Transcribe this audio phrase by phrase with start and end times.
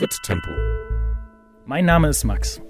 [0.00, 0.48] Schritttempo.
[1.66, 2.62] Mein Name ist Max.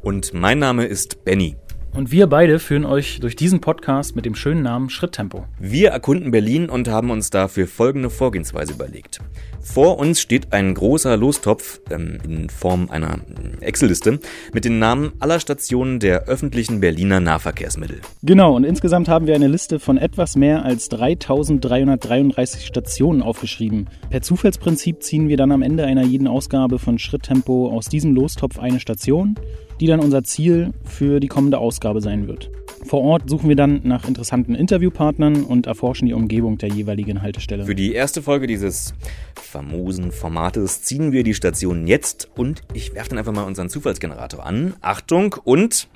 [0.00, 1.58] Und mein Name ist Benny.
[1.92, 5.44] Und wir beide führen euch durch diesen Podcast mit dem schönen Namen Schritttempo.
[5.58, 9.18] Wir erkunden Berlin und haben uns dafür folgende Vorgehensweise überlegt.
[9.60, 13.18] Vor uns steht ein großer Lostopf ähm, in Form einer
[13.60, 14.20] Excel-Liste
[14.52, 18.00] mit den Namen aller Stationen der öffentlichen Berliner Nahverkehrsmittel.
[18.22, 23.88] Genau, und insgesamt haben wir eine Liste von etwas mehr als 3333 Stationen aufgeschrieben.
[24.10, 28.60] Per Zufallsprinzip ziehen wir dann am Ende einer jeden Ausgabe von Schritttempo aus diesem Lostopf
[28.60, 29.34] eine Station
[29.80, 32.50] die dann unser Ziel für die kommende Ausgabe sein wird.
[32.84, 37.64] Vor Ort suchen wir dann nach interessanten Interviewpartnern und erforschen die Umgebung der jeweiligen Haltestelle.
[37.64, 38.94] Für die erste Folge dieses
[39.34, 44.44] famosen Formates ziehen wir die Station jetzt und ich werfe dann einfach mal unseren Zufallsgenerator
[44.44, 44.74] an.
[44.80, 45.88] Achtung und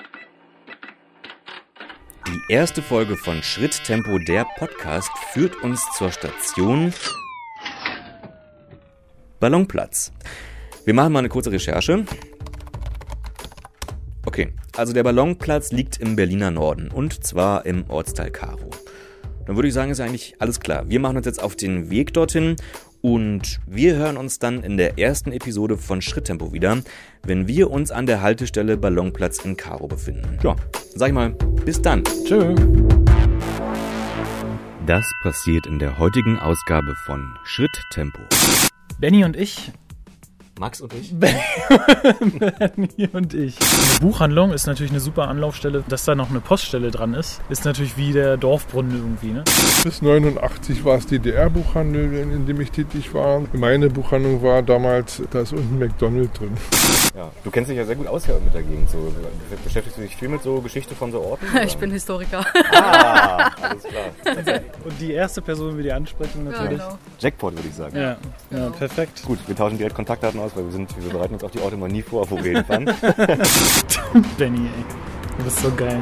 [2.27, 6.93] die erste Folge von Schritttempo der Podcast führt uns zur Station
[9.41, 10.13] Ballonplatz.
[10.85, 12.05] Wir machen mal eine kurze Recherche.
[14.77, 18.71] Also der Ballonplatz liegt im Berliner Norden und zwar im Ortsteil Karo.
[19.47, 20.89] Dann würde ich sagen, ist eigentlich alles klar.
[20.89, 22.57] Wir machen uns jetzt auf den Weg dorthin
[23.01, 26.79] und wir hören uns dann in der ersten Episode von Schritttempo wieder,
[27.23, 30.39] wenn wir uns an der Haltestelle Ballonplatz in Karo befinden.
[30.43, 30.57] Ja,
[30.97, 31.31] sag ich mal,
[31.65, 32.03] bis dann.
[32.25, 32.55] Tschö.
[34.87, 38.21] Das passiert in der heutigen Ausgabe von Schritttempo.
[38.99, 39.73] Benny und ich
[40.61, 41.13] Max und ich?
[41.19, 43.57] Bernie und ich.
[43.61, 45.83] Eine Buchhandlung ist natürlich eine super Anlaufstelle.
[45.89, 49.33] Dass da noch eine Poststelle dran ist, ist natürlich wie der Dorfbrunnen irgendwie.
[49.33, 49.43] Ne?
[49.83, 53.43] Bis 89 war es DDR-Buchhandel, in dem ich tätig war.
[53.53, 56.53] Meine Buchhandlung war damals, da ist unten McDonald's drin.
[57.17, 58.91] Ja, du kennst dich ja sehr gut aus hier mit der Gegend.
[58.91, 59.13] So,
[59.65, 61.47] beschäftigst du dich viel mit so Geschichte von so Orten?
[61.65, 62.45] Ich bin Historiker.
[62.73, 64.61] Ah, alles klar.
[64.85, 66.79] Und die erste Person, die wir ansprechen, natürlich.
[66.79, 66.99] Ja, genau.
[67.19, 67.97] Jackpot würde ich sagen.
[67.97, 68.17] Ja,
[68.51, 69.23] ja, perfekt.
[69.25, 71.77] Gut, wir tauschen direkt Kontaktdaten aus, weil wir, sind, wir bereiten uns auf die Orte
[71.77, 72.85] mal nie vor, wo wir hinfahren.
[74.39, 74.85] Benny, ey.
[75.39, 76.01] Du bist so geil.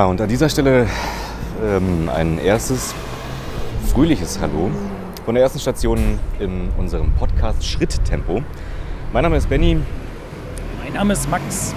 [0.00, 0.86] Ja, und an dieser Stelle
[1.62, 2.94] ähm, ein erstes
[3.92, 4.70] fröhliches Hallo
[5.26, 8.40] von der ersten Station in unserem Podcast Schritttempo.
[9.12, 9.78] Mein Name ist Benny
[10.82, 11.74] Mein Name ist Max.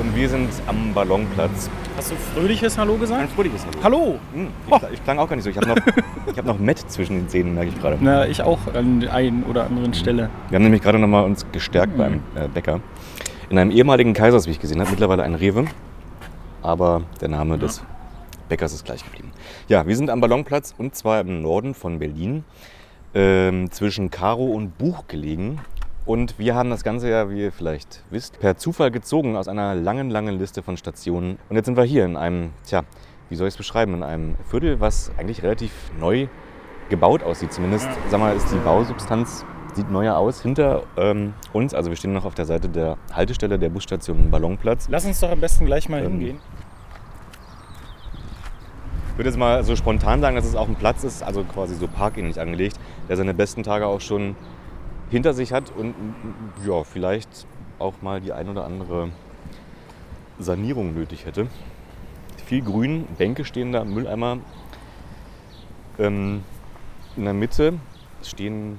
[0.00, 1.68] und wir sind am Ballonplatz.
[1.98, 3.32] Hast du fröhliches Hallo Ein gesagt?
[3.32, 3.98] fröhliches Hallo.
[4.06, 4.18] Hallo!
[4.32, 5.50] Hm, ich, kla- ich klang auch gar nicht so.
[5.50, 5.76] Ich habe noch,
[6.32, 7.98] ich hab noch Met zwischen den Zähnen, merke ich gerade.
[8.00, 10.30] Na, ich auch an der einen oder anderen Stelle.
[10.48, 12.80] Wir haben nämlich gerade noch mal uns gestärkt beim äh, Bäcker.
[13.50, 15.66] In einem ehemaligen Kaisers, wie ich gesehen habe, mittlerweile ein Rewe.
[16.66, 17.80] Aber der Name des
[18.48, 19.30] Bäckers ist gleich geblieben.
[19.68, 22.42] Ja, wir sind am Ballonplatz und zwar im Norden von Berlin,
[23.14, 25.60] ähm, zwischen Karo und Buch gelegen.
[26.06, 29.76] Und wir haben das Ganze ja, wie ihr vielleicht wisst, per Zufall gezogen aus einer
[29.76, 31.38] langen, langen Liste von Stationen.
[31.48, 32.82] Und jetzt sind wir hier in einem, tja,
[33.28, 36.26] wie soll ich es beschreiben, in einem Viertel, was eigentlich relativ neu
[36.88, 37.52] gebaut aussieht.
[37.52, 39.44] Zumindest, sag mal, ist die Bausubstanz
[39.76, 41.74] sieht neuer aus hinter ähm, uns.
[41.74, 44.88] Also wir stehen noch auf der Seite der Haltestelle der Busstation Ballonplatz.
[44.90, 46.38] Lass uns doch am besten gleich mal Ähm, hingehen.
[49.16, 51.74] Ich würde jetzt mal so spontan sagen, dass es auch ein Platz ist, also quasi
[51.74, 52.78] so parkähnlich angelegt,
[53.08, 54.36] der seine besten Tage auch schon
[55.08, 55.94] hinter sich hat und
[56.66, 57.46] ja, vielleicht
[57.78, 59.08] auch mal die ein oder andere
[60.38, 61.46] Sanierung nötig hätte.
[62.44, 64.36] Viel Grün, Bänke stehen da, Mülleimer.
[65.98, 66.42] Ähm,
[67.16, 67.72] in der Mitte
[68.22, 68.78] stehen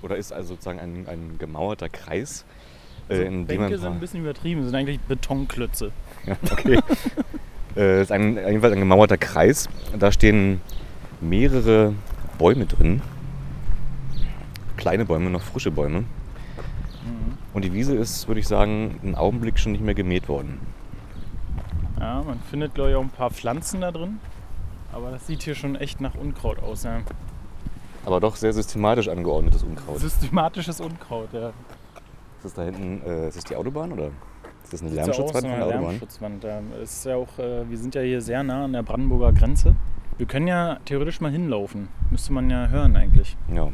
[0.00, 2.46] oder ist also sozusagen ein, ein gemauerter Kreis,
[3.10, 5.92] äh, in dem Bänke sind ein bisschen übertrieben, sind eigentlich Betonklötze.
[6.26, 6.78] ja, okay.
[7.76, 9.68] äh, ist ein, jedenfalls ein gemauerter Kreis.
[9.98, 10.60] Da stehen
[11.20, 11.94] mehrere
[12.38, 13.02] Bäume drin.
[14.76, 16.04] Kleine Bäume, noch frische Bäume.
[17.52, 20.60] Und die Wiese ist, würde ich sagen, einen Augenblick schon nicht mehr gemäht worden.
[21.98, 24.20] Ja, man findet, glaube ich, auch ein paar Pflanzen da drin.
[24.92, 26.84] Aber das sieht hier schon echt nach Unkraut aus.
[26.84, 27.00] Ja.
[28.04, 29.98] Aber doch sehr systematisch angeordnetes Unkraut.
[29.98, 31.48] Systematisches Unkraut, ja.
[31.48, 34.10] Ist das da hinten, äh, ist das die Autobahn oder
[34.64, 35.80] ist das eine Sieht so aus, Lärmschutzwand so eine?
[35.82, 36.44] Lärmschutzwand.
[36.44, 39.74] Ja, ist ja auch, äh, wir sind ja hier sehr nah an der Brandenburger Grenze.
[40.18, 41.88] Wir können ja theoretisch mal hinlaufen.
[42.10, 43.36] Müsste man ja hören eigentlich.
[43.52, 43.68] Ja.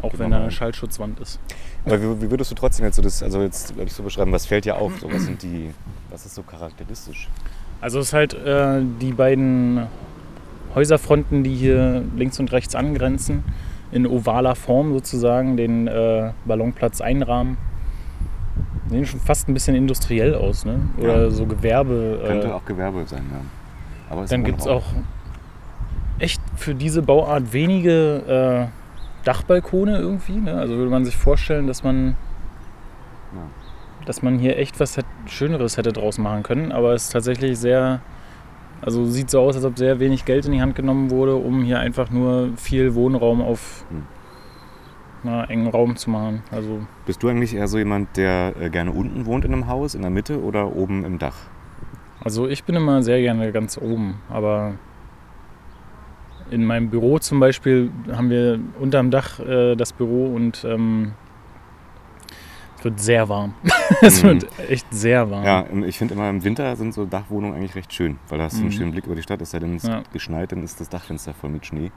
[0.00, 1.40] Auch Gehen wenn da eine Schallschutzwand ist.
[1.84, 4.30] Aber wie, wie würdest du trotzdem jetzt so das, also jetzt würde ich so beschreiben,
[4.30, 4.92] was fällt dir auf?
[5.00, 5.70] So, was sind die,
[6.10, 7.28] was ist so charakteristisch?
[7.80, 9.86] Also es ist halt äh, die beiden
[10.74, 13.42] Häuserfronten, die hier links und rechts angrenzen,
[13.90, 17.56] in ovaler Form sozusagen den äh, Ballonplatz einrahmen.
[18.90, 20.80] Sehen schon fast ein bisschen industriell aus, ne?
[20.98, 21.30] Oder Ja.
[21.30, 22.20] so Gewerbe.
[22.26, 23.40] Könnte Äh, auch Gewerbe sein, ja.
[24.10, 24.84] Aber dann gibt es auch
[26.18, 30.38] echt für diese Bauart wenige äh, Dachbalkone irgendwie.
[30.38, 30.54] Ne?
[30.54, 32.16] Also würde man sich vorstellen, dass man,
[34.06, 36.72] dass man hier echt was hätt- Schöneres hätte draus machen können.
[36.72, 38.00] Aber es ist tatsächlich sehr,
[38.80, 41.62] also sieht so aus, als ob sehr wenig Geld in die Hand genommen wurde, um
[41.62, 44.02] hier einfach nur viel Wohnraum auf Hm.
[45.22, 46.42] Na, engen Raum zu machen.
[46.50, 49.94] Also Bist du eigentlich eher so jemand, der äh, gerne unten wohnt in einem Haus,
[49.94, 51.36] in der Mitte oder oben im Dach?
[52.22, 54.74] Also ich bin immer sehr gerne ganz oben, aber
[56.50, 61.12] in meinem Büro zum Beispiel haben wir unterm Dach äh, das Büro und ähm,
[62.78, 63.54] es wird sehr warm.
[64.02, 64.26] es Mhm.
[64.28, 65.44] wird echt sehr warm.
[65.44, 68.54] Ja, ich finde immer im Winter sind so Dachwohnungen eigentlich recht schön, weil da hast
[68.54, 68.72] du einen Mhm.
[68.72, 69.40] schönen Blick über die Stadt.
[69.42, 70.02] Es sei denn, es Ja.
[70.12, 71.90] geschneit, dann ist das Dachfenster voll mit Schnee.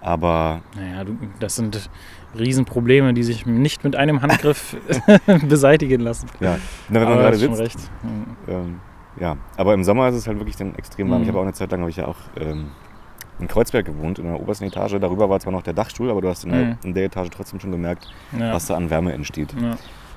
[0.00, 1.90] Aber Naja, du, das sind
[2.38, 4.76] Riesenprobleme, die sich nicht mit einem Handgriff
[5.48, 6.28] beseitigen lassen.
[6.40, 6.56] ja,
[6.88, 7.76] na, wenn man Aber gerade hast schon sitzt.
[7.76, 7.90] recht.
[8.48, 8.80] Ähm,
[9.18, 11.18] ja, aber im Sommer ist es halt wirklich dann extrem warm.
[11.18, 11.22] Mhm.
[11.24, 12.68] Ich habe auch eine Zeit lang, habe ich ja auch ähm,
[13.40, 14.96] in Kreuzberg gewohnt, in der obersten Etage.
[15.00, 16.76] Darüber war zwar noch der Dachstuhl, aber du hast in, der, Mhm.
[16.84, 18.08] in der Etage trotzdem schon gemerkt,
[18.38, 18.52] Ja.
[18.54, 19.54] was da an Wärme entsteht.
[19.60, 19.76] Ja.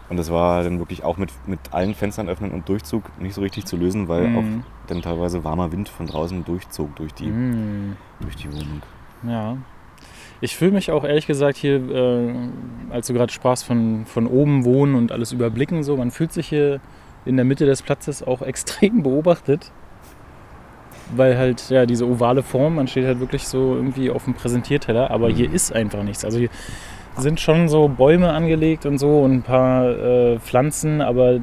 [0.09, 3.41] Und das war dann wirklich auch mit, mit allen Fenstern öffnen und Durchzug nicht so
[3.41, 4.37] richtig zu lösen, weil Mhm.
[4.37, 7.95] auch dann teilweise warmer Wind von draußen durchzog durch die, Mhm.
[8.19, 8.81] durch die Wohnung.
[9.23, 9.57] Ja.
[10.43, 12.33] Ich fühle mich auch ehrlich gesagt hier, äh,
[12.89, 16.49] als du gerade sprachst von, von oben wohnen und alles überblicken, so, man fühlt sich
[16.49, 16.81] hier
[17.23, 19.71] in der Mitte des Platzes auch extrem beobachtet.
[21.15, 25.11] Weil halt, ja, diese ovale Form, man steht halt wirklich so irgendwie auf dem Präsentierteller,
[25.11, 25.55] aber hier Mhm.
[25.55, 26.25] ist einfach nichts.
[26.25, 26.49] Also hier
[27.17, 31.39] sind schon so Bäume angelegt und so und ein paar äh, Pflanzen, aber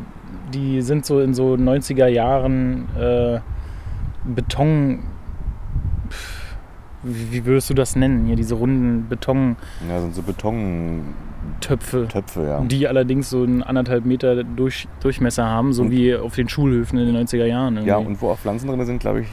[0.53, 3.41] die sind so in so 90er Jahren äh,
[4.27, 5.05] Beton.
[7.03, 8.27] Wie, wie würdest du das nennen?
[8.27, 9.57] Hier diese runden Betontöpfe,
[9.89, 12.09] Ja, sind so Betontöpfe,
[12.47, 12.61] ja.
[12.63, 16.99] die allerdings so einen anderthalb Meter durch, Durchmesser haben, so Und- wie auf den Schulhöfen
[16.99, 17.77] in den 90er Jahren.
[17.85, 18.07] Ja, irgendwie.
[18.13, 19.29] und wo auch Pflanzen drin sind, glaube ich,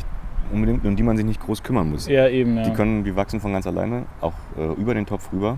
[0.52, 2.08] unbedingt, um die man sich nicht groß kümmern muss.
[2.08, 2.64] ja eben, ja.
[2.64, 5.58] Die können, die wachsen von ganz alleine, auch äh, über den Topf rüber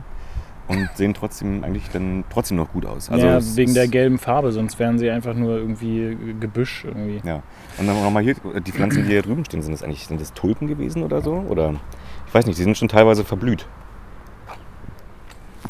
[0.70, 3.10] und sehen trotzdem eigentlich dann trotzdem noch gut aus.
[3.10, 7.22] Also ja, wegen der gelben Farbe, sonst wären sie einfach nur irgendwie Gebüsch irgendwie.
[7.28, 7.42] Ja.
[7.78, 8.36] Und dann nochmal hier,
[8.66, 11.34] die Pflanzen, die hier drüben stehen, sind das eigentlich, sind das Tulpen gewesen oder so?
[11.50, 11.74] Oder
[12.28, 13.68] ich weiß nicht, die sind schon teilweise verblüht.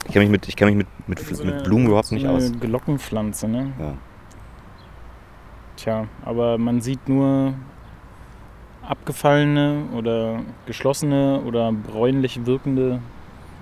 [0.05, 2.15] Ich kenne mich mit, ich kenn mich mit, mit, So mit eine- Blumen überhaupt so
[2.15, 2.51] nicht eine aus.
[2.59, 3.71] Glockenpflanze, ne?
[3.79, 3.93] Ja.
[5.77, 7.53] Tja, aber man sieht nur
[8.81, 12.99] abgefallene oder geschlossene oder bräunlich wirkende,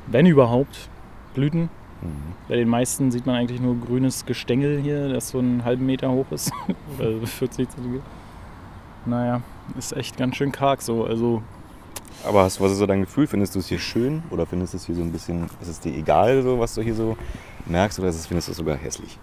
[0.07, 0.89] wenn überhaupt,
[1.37, 1.69] Blüten.
[2.01, 2.33] Mhm.
[2.49, 6.11] Bei den meisten sieht man eigentlich nur grünes Gestängel hier, das so einen halben Meter
[6.11, 6.51] hoch ist.
[6.99, 8.03] oder 40 Zentimeter.
[9.05, 9.41] Naja,
[9.77, 11.05] ist echt ganz schön karg so.
[11.05, 11.41] Also
[12.25, 13.27] Aber hast, was ist so dein Gefühl?
[13.27, 15.79] Findest du es hier schön oder findest du es hier so ein bisschen, ist es
[15.79, 17.15] dir egal, so, was du hier so
[17.67, 19.17] merkst oder ist es, findest du es sogar hässlich?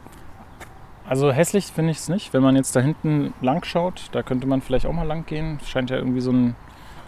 [1.06, 2.32] Also hässlich finde ich es nicht.
[2.32, 5.58] Wenn man jetzt da hinten lang schaut, da könnte man vielleicht auch mal lang gehen.
[5.66, 6.55] Scheint ja irgendwie so ein,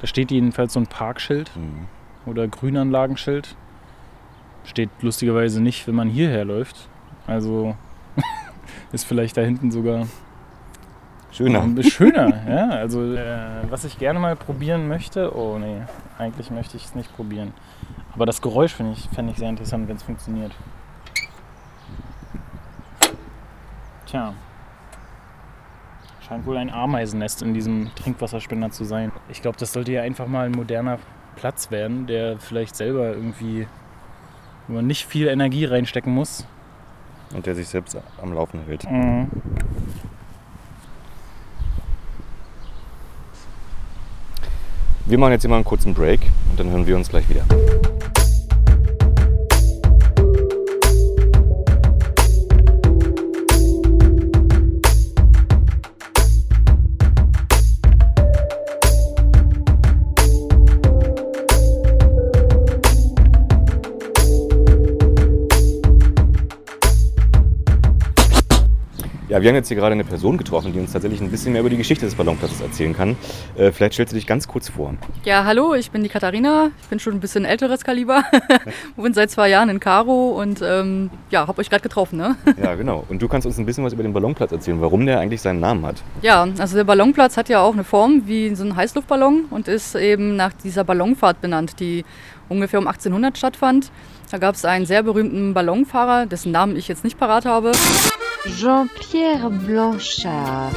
[0.03, 1.87] da steht jedenfalls so ein Parkschild Mhm.
[2.31, 3.57] oder Grünanlagenschild.
[4.67, 6.89] Steht lustigerweise nicht, wenn man hierher läuft.
[7.27, 7.75] Also
[8.93, 10.07] ist vielleicht da hinten sogar
[11.33, 11.83] Schöner.
[11.83, 12.43] schöner.
[12.49, 15.83] ja, also äh, was ich gerne mal probieren möchte, oh nee,
[16.19, 17.53] eigentlich möchte ich es nicht probieren.
[18.15, 20.53] Aber das Geräusch finde ich, fände ich sehr interessant, wenn es funktioniert.
[24.07, 24.33] Tja.
[26.27, 29.13] Scheint wohl ein Ameisennest in diesem Trinkwasserspender zu sein.
[29.29, 30.99] Ich glaube, das sollte ja einfach mal ein moderner
[31.37, 33.69] Platz werden, der vielleicht selber irgendwie,
[34.69, 36.47] wo man nicht viel Energie reinstecken muss.
[37.35, 38.89] Und der sich selbst am Laufen hält.
[38.91, 39.29] Mhm.
[45.07, 46.21] Wir machen jetzt hier mal einen kurzen Break
[46.51, 47.45] und dann hören wir uns gleich wieder.
[69.47, 71.71] Wir haben jetzt hier gerade eine Person getroffen, die uns tatsächlich ein bisschen mehr über
[71.71, 73.17] die Geschichte des Ballonplatzes erzählen kann.
[73.57, 74.95] Äh, vielleicht stellst du dich ganz kurz vor.
[75.25, 76.73] Ja, hallo, ich bin die Katharina.
[76.83, 78.25] Ich bin schon ein bisschen älteres Kaliber.
[78.97, 82.17] bin seit zwei Jahren in Karo und ähm, ja, hab euch gerade getroffen.
[82.17, 82.35] Ne?
[82.61, 83.05] Ja, genau.
[83.09, 85.61] Und du kannst uns ein bisschen was über den Ballonplatz erzählen, warum der eigentlich seinen
[85.61, 86.03] Namen hat.
[86.23, 89.95] Ja, also der Ballonplatz hat ja auch eine Form wie so ein Heißluftballon und ist
[89.95, 92.05] eben nach dieser Ballonfahrt benannt, die
[92.49, 93.93] ungefähr um 1800 stattfand.
[94.31, 97.73] Da gab es einen sehr berühmten Ballonfahrer, dessen Namen ich jetzt nicht parat habe.
[98.59, 100.75] Jean-Pierre Blanchard.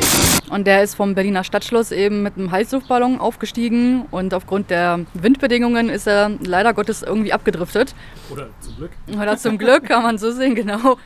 [0.50, 5.89] Und der ist vom Berliner Stadtschloss eben mit einem Heißluftballon aufgestiegen und aufgrund der Windbedingungen
[5.89, 7.94] ist er leider Gottes irgendwie abgedriftet.
[8.32, 8.91] Oder zum Glück.
[9.20, 10.98] Oder zum Glück, kann man so sehen, genau.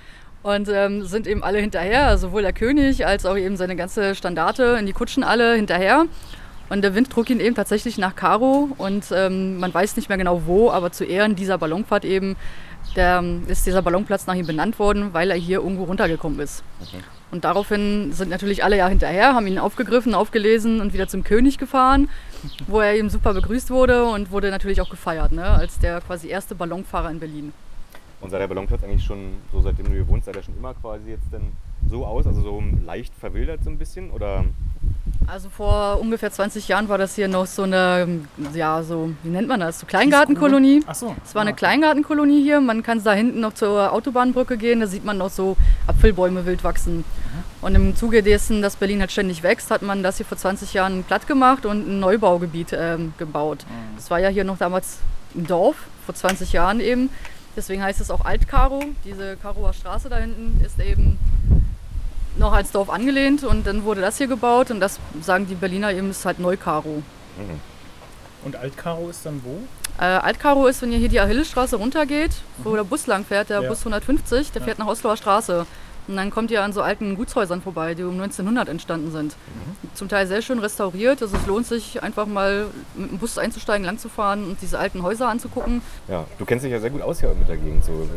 [0.41, 4.77] Und ähm, sind eben alle hinterher, sowohl der König als auch eben seine ganze Standarte
[4.79, 6.05] in die Kutschen alle hinterher.
[6.69, 10.17] Und der Wind trug ihn eben tatsächlich nach Karo und ähm, man weiß nicht mehr
[10.17, 12.35] genau wo, aber zu Ehren dieser Ballonfahrt eben
[12.95, 16.63] der, ähm, ist dieser Ballonplatz nach ihm benannt worden, weil er hier irgendwo runtergekommen ist.
[16.81, 17.01] Okay.
[17.31, 21.57] Und daraufhin sind natürlich alle ja hinterher, haben ihn aufgegriffen, aufgelesen und wieder zum König
[21.57, 22.09] gefahren,
[22.67, 26.27] wo er eben super begrüßt wurde und wurde natürlich auch gefeiert, ne, als der quasi
[26.27, 27.53] erste Ballonfahrer in Berlin.
[28.21, 30.73] Und sah der Ballonplatz eigentlich schon, so seitdem du hier wohnst, sah der schon immer
[30.75, 31.51] quasi jetzt denn
[31.89, 34.11] so aus, also so leicht verwildert so ein bisschen?
[34.11, 34.45] Oder
[35.27, 38.21] Also vor ungefähr 20 Jahren war das hier noch so eine,
[38.53, 40.81] ja, so, wie nennt man das, so Kleingartenkolonie.
[40.87, 41.15] Ach so.
[41.23, 42.61] Es war eine Kleingartenkolonie hier.
[42.61, 44.79] Man kann da hinten noch zur Autobahnbrücke gehen.
[44.79, 45.55] Da sieht man noch so
[45.87, 47.03] Apfelbäume wild wachsen.
[47.61, 50.73] Und im Zuge dessen, dass Berlin halt ständig wächst, hat man das hier vor 20
[50.73, 53.65] Jahren platt gemacht und ein Neubaugebiet ähm, gebaut.
[53.95, 54.97] Das war ja hier noch damals
[55.35, 57.09] ein Dorf, vor 20 Jahren eben.
[57.55, 58.83] Deswegen heißt es auch Alt-Karo.
[59.05, 61.19] Diese Karower Straße da hinten ist eben
[62.35, 65.91] noch als Dorf angelehnt und dann wurde das hier gebaut und das sagen die Berliner
[65.93, 67.03] eben ist halt Neukaro.
[68.43, 69.59] Und Altkaro ist dann wo?
[69.99, 73.61] Äh, Altkaro ist, wenn ihr hier die Achillesstraße runtergeht, wo der Bus lang fährt, der
[73.61, 73.69] Ja.
[73.69, 75.65] Bus 150, der fährt nach Osloer Straße.
[76.07, 79.35] Und dann kommt ihr an so alten Gutshäusern vorbei, die um 1900 entstanden sind.
[79.93, 81.21] Zum Teil sehr schön restauriert.
[81.21, 84.79] Also es lohnt sich einfach mal mit dem Bus einzusteigen, lang zu fahren und diese
[84.79, 85.81] alten Häuser anzugucken.
[86.09, 87.85] ja, du kennst dich ja sehr gut aus hier mit der Gegend.
[87.85, 88.07] So,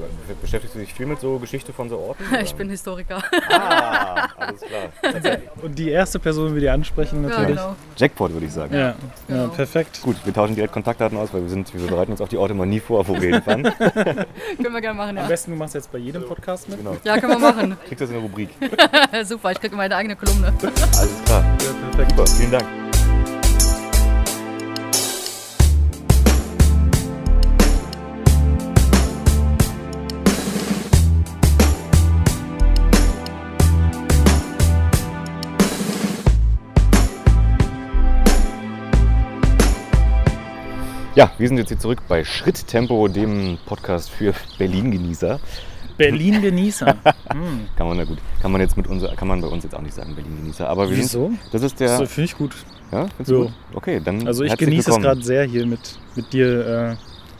[0.40, 2.24] beschäftigst du dich viel mit so Geschichte von so Orten?
[2.30, 2.40] oder?
[2.40, 3.22] Ich bin Historiker.
[3.50, 5.38] Ah, alles klar.
[5.62, 7.56] Und die erste Person, wir die ansprechen, Ja, natürlich.
[7.56, 7.76] genau.
[7.96, 8.74] Jackpot würde ich sagen.
[8.74, 8.94] Ja, ja,
[9.28, 9.48] Genau.
[9.48, 10.00] perfekt.
[10.02, 12.54] Gut, wir tauschen direkt Kontaktdaten aus, weil wir sind, wir bereiten uns auf die Orte
[12.54, 13.62] mal nie vor, wo wir hinfahren.
[14.56, 15.26] Können wir gerne machen, Am ja.
[15.26, 16.78] besten, du machst jetzt bei jedem Podcast mit.
[16.78, 16.96] Genau.
[17.04, 17.75] Ja, können wir machen.
[17.86, 18.50] Kriegst das in der Rubrik.
[19.24, 20.52] Super, ich kriege meine eigene Kolumne.
[20.62, 21.44] Alles klar.
[21.64, 22.10] Ja, perfekt.
[22.10, 22.66] Super, vielen Dank.
[41.16, 45.40] Ja, wir sind jetzt hier zurück bei Schritttempo, dem Podcast für Berlin-Genießer.
[45.96, 46.86] Berlin-Genießer.
[47.32, 47.66] Hm.
[47.76, 49.80] Kann man na gut, kann man jetzt mit unser, kann man bei uns jetzt auch
[49.82, 51.26] nicht sagen Berlin-Genießer, aber wir Wieso?
[51.28, 52.54] sind, das ist der, So finde ich gut.
[52.92, 53.34] ja, findest So.
[53.34, 53.52] du gut?
[53.74, 55.02] Okay, dann Also ich genieße es willkommen.
[55.04, 56.96] gerade sehr, hier mit, mit dir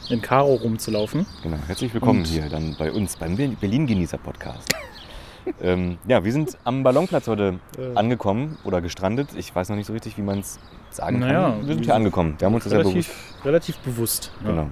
[0.09, 1.25] äh, in Karo rumzulaufen.
[1.43, 4.73] Genau, herzlich willkommen Und- hier dann bei uns beim Ber- Berlin-Genießer-Podcast.
[5.61, 7.95] ähm, ja, wir sind am Ballonplatz heute Äh.
[7.95, 9.29] angekommen oder gestrandet.
[9.35, 10.59] Ich weiß noch nicht so richtig, wie man es
[10.89, 11.67] sagen Naja, kann.
[11.67, 12.35] Wir sind hier angekommen.
[12.37, 12.95] Wir haben uns das ja bewusst.
[12.95, 14.31] Relativ, relativ bewusst.
[14.43, 14.49] Ja.
[14.51, 14.69] Genau.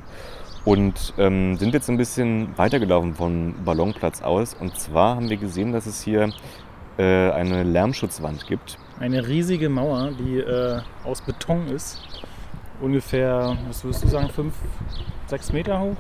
[0.65, 4.55] Und ähm, sind jetzt ein bisschen weitergelaufen vom Ballonplatz aus.
[4.55, 6.31] Und zwar haben wir gesehen, dass es hier
[6.98, 8.79] äh, eine Lärmschutzwand gibt.
[9.00, 12.01] Eine riesige Mauer, die äh, aus Beton ist.
[12.81, 14.55] Ungefähr, was würdest du sagen, fünf,
[15.27, 15.98] sechs Meter hoch?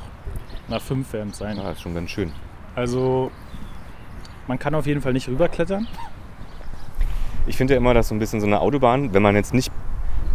[0.67, 1.57] Na, fünf werden es sein.
[1.57, 2.31] Ja, ist schon ganz schön.
[2.75, 3.31] Also
[4.47, 5.87] man kann auf jeden Fall nicht rüberklettern.
[7.45, 9.71] Ich finde ja immer, dass so ein bisschen so eine Autobahn, wenn man jetzt nicht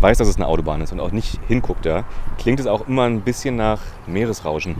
[0.00, 2.04] weiß, dass es eine Autobahn ist und auch nicht hinguckt, ja,
[2.38, 4.76] klingt es auch immer ein bisschen nach Meeresrauschen.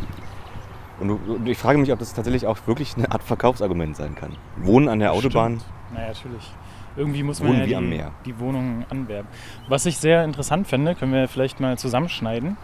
[1.00, 4.36] Und, ich frage mich, ob das tatsächlich auch wirklich eine Art Verkaufsargument sein kann.
[4.56, 5.94] Wohnen an der Autobahn, Stimmt.
[5.94, 6.52] Naja, natürlich.
[6.96, 9.28] Irgendwie muss man ja die, die Wohnung anwerben.
[9.68, 12.56] Was ich sehr interessant fände, können wir vielleicht mal zusammenschneiden.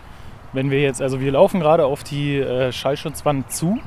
[0.52, 3.78] Wenn wir jetzt, also wir laufen gerade auf die äh, Schallschutzwand zu.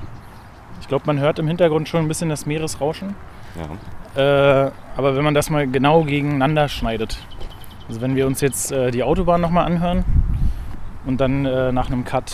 [0.82, 3.16] Ich glaube, man hört im Hintergrund schon ein bisschen das Meeresrauschen.
[3.56, 3.70] ja.
[4.16, 7.20] Äh, aber wenn man das mal genau gegeneinander schneidet,
[7.90, 10.06] also wenn wir uns jetzt äh, die Autobahn nochmal anhören
[11.08, 12.32] und dann äh, nach einem Cut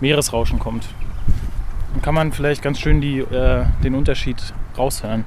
[0.00, 0.88] Meeresrauschen kommt,
[1.92, 4.36] dann kann man vielleicht ganz schön die, äh, den Unterschied
[4.76, 5.24] raushören.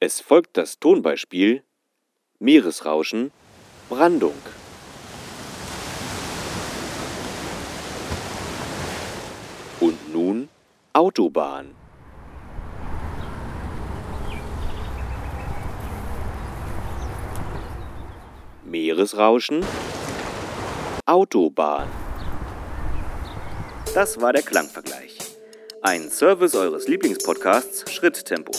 [0.00, 1.62] Es folgt das Tonbeispiel
[2.38, 3.30] Meeresrauschen,
[3.90, 4.32] Brandung.
[9.80, 10.48] Und nun
[10.94, 11.77] Autobahn.
[18.78, 19.64] Meeresrauschen,
[21.04, 21.88] Autobahn.
[23.92, 25.18] Das war der Klangvergleich.
[25.82, 28.52] Ein Service eures Lieblingspodcasts Schritttempo.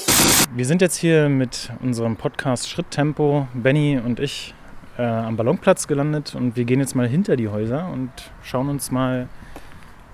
[0.53, 4.53] Wir sind jetzt hier mit unserem Podcast Schritttempo, Benny und ich,
[4.97, 8.11] äh, am Ballonplatz gelandet und wir gehen jetzt mal hinter die Häuser und
[8.43, 9.29] schauen uns mal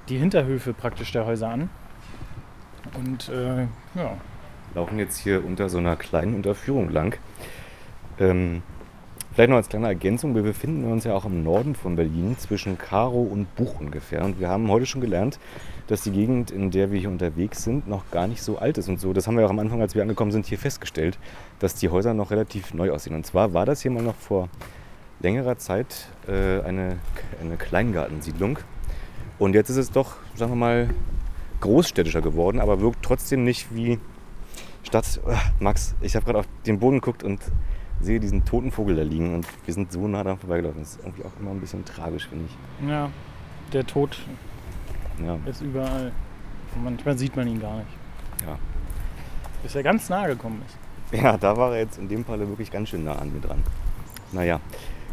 [0.07, 1.71] die Hinterhöfe praktisch der Häuser an.
[2.93, 3.63] Und äh,
[3.95, 4.17] ja,
[4.75, 7.17] laufen jetzt hier unter so einer kleinen Unterführung lang.
[8.19, 8.62] Ähm,
[9.36, 12.77] Vielleicht noch als kleine Ergänzung, wir befinden uns ja auch im Norden von Berlin, zwischen
[12.77, 14.24] Karo und Buch ungefähr.
[14.24, 15.39] Und wir haben heute schon gelernt,
[15.88, 18.88] dass die Gegend, in der wir hier unterwegs sind, noch gar nicht so alt ist
[18.88, 19.12] und so.
[19.12, 21.20] Das haben wir auch am Anfang, als wir angekommen sind, hier festgestellt,
[21.60, 23.13] dass die Häuser noch relativ neu aussehen.
[23.13, 24.48] Und zwar war das hier mal noch vor
[25.20, 27.00] längerer Zeit äh, eine,
[27.42, 28.60] eine Kleingartensiedlung.
[29.38, 30.89] Und jetzt ist es doch, sagen wir mal,
[31.60, 34.00] großstädtischer geworden, aber wirkt trotzdem nicht wie
[34.84, 35.20] Stadt.
[35.60, 37.42] Max, ich habe gerade auf den Boden geguckt und
[38.01, 40.81] sehe diesen toten Vogel da liegen und wir sind so nah daran vorbeigelaufen.
[40.81, 42.89] Das ist irgendwie auch immer ein bisschen tragisch, finde ich.
[42.89, 43.09] Ja,
[43.73, 44.17] der Tod
[45.23, 45.37] Ja.
[45.45, 46.11] ist überall.
[46.75, 47.87] Und manchmal sieht man ihn gar nicht.
[48.45, 48.57] Ja.
[49.63, 51.21] Bis er ganz nah gekommen ist.
[51.21, 53.63] ja, da war er jetzt in dem Falle wirklich ganz schön nah an mir dran.
[54.31, 54.59] Naja,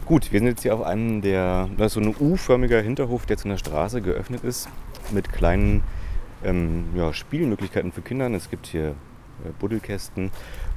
[0.06, 3.36] gut, wir sind jetzt hier auf einem der, das ist so ein U-förmiger Hinterhof, der
[3.36, 4.68] zu einer Straße geöffnet ist,
[5.12, 5.82] mit kleinen
[6.44, 8.28] ähm, ja, Spielmöglichkeiten für Kinder.
[8.32, 8.88] Es gibt hier
[9.44, 10.30] äh, Buddelkästen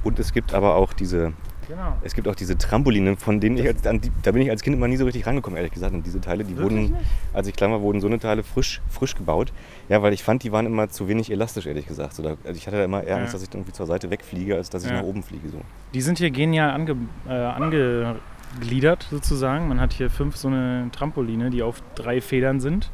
[0.04, 1.32] und es gibt aber auch diese
[1.68, 1.96] Genau.
[2.02, 4.76] Es gibt auch diese Trampoline, von denen ich als, die, da bin ich als Kind
[4.76, 5.92] immer nie so richtig rangekommen, ehrlich gesagt.
[5.94, 6.96] Und diese Teile, die Wirklich wurden,
[7.34, 9.52] als ich klein war, wurden so eine Teile frisch, frisch gebaut.
[9.88, 12.14] Ja, weil ich fand, die waren immer zu wenig elastisch, ehrlich gesagt.
[12.14, 13.22] So, da, also ich hatte da immer eher Ja.
[13.22, 14.98] Angst, dass ich irgendwie zur Seite wegfliege, als dass ich Ja.
[14.98, 15.48] nach oben fliege.
[15.48, 15.60] So.
[15.92, 16.96] Die sind hier genial ange,
[17.28, 19.66] äh, angegliedert sozusagen.
[19.68, 22.90] Man hat hier fünf so eine Trampoline, die auf drei Federn sind.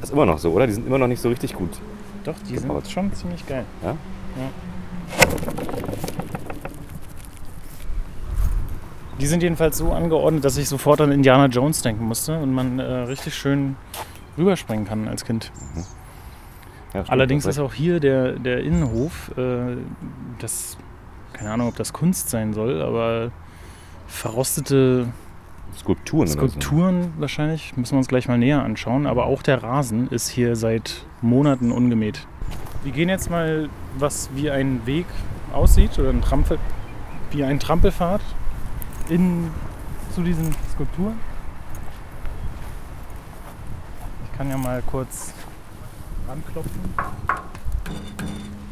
[0.00, 0.66] Das ist immer noch so, oder?
[0.66, 1.70] Die sind immer noch nicht so richtig gut.
[2.24, 2.84] Doch, die Gebaut.
[2.86, 3.64] sind schon ziemlich geil.
[3.82, 3.90] Ja?
[3.90, 4.48] Ja.
[9.22, 12.80] Die sind jedenfalls so angeordnet, dass ich sofort an Indiana Jones denken musste und man
[12.80, 13.76] äh, richtig schön
[14.36, 15.52] rüberspringen kann als Kind.
[15.76, 15.82] Ja,
[16.90, 19.76] stimmt, Allerdings ist auch hier der, der Innenhof, äh,
[20.40, 20.76] das,
[21.34, 23.30] keine Ahnung, ob das Kunst sein soll, aber
[24.08, 25.06] verrostete.
[25.78, 26.26] Skulpturen.
[26.26, 29.06] Skulpturen wahrscheinlich, müssen wir uns gleich mal näher anschauen.
[29.06, 32.26] Aber auch der Rasen ist hier seit Monaten ungemäht.
[32.82, 35.06] Wir gehen jetzt mal, was wie ein Weg
[35.52, 36.58] aussieht, oder ein Trampel,
[37.30, 38.20] wie ein Trampelpfad
[39.08, 39.50] in,
[40.14, 41.18] zu diesen Skulpturen.
[44.24, 45.32] Ich kann ja mal kurz
[46.28, 46.80] anklopfen.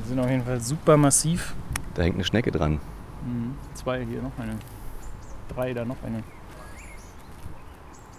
[0.02, 1.54] Die sind auf jeden Fall super massiv.
[1.94, 2.80] Da hängt eine Schnecke dran.
[3.24, 3.54] Mhm.
[3.74, 4.56] Zwei, hier noch eine.
[5.54, 6.22] Drei, da noch eine.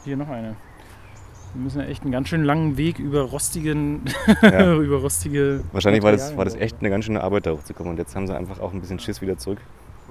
[0.03, 0.55] Hier noch eine.
[1.53, 4.03] Wir müssen ja echt einen ganz schön langen Weg über rostigen,
[4.41, 4.73] Ja.
[4.77, 5.63] über rostige.
[5.73, 7.91] Wahrscheinlich war das, war das echt eine ganz schöne Arbeit, da hochzukommen.
[7.91, 9.59] Und jetzt haben sie einfach auch ein bisschen Schiss, wieder zurück,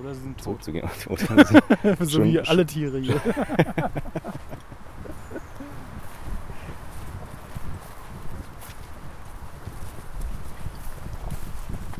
[0.00, 0.44] Oder sie sind tot.
[0.64, 0.88] zurückzugehen.
[1.08, 3.14] Oder sie- so wie alle Tiere hier.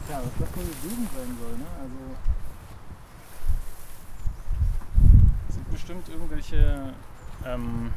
[0.08, 1.66] ja, was das für eine Gegend sein soll, ne?
[1.80, 1.96] Also.
[5.48, 6.92] Es sind bestimmt irgendwelche
[7.46, 7.92] ähm,